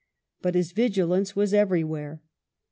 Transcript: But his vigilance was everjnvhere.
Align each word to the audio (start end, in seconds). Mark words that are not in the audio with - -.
But 0.41 0.55
his 0.55 0.71
vigilance 0.71 1.35
was 1.35 1.53
everjnvhere. 1.53 2.21